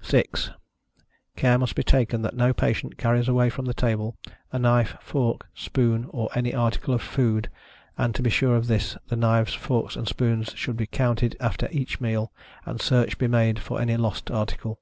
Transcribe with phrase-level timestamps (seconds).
[0.00, 0.48] 6.
[1.36, 4.16] Care must be taken that no patient carries away from the table
[4.50, 7.50] a knife, fork, spoon, or any article of food,
[7.98, 11.68] and, to be sure of this, the knives, forks and spoons should be counted after
[11.70, 12.32] each meal,
[12.64, 14.80] and search be made for any lost article.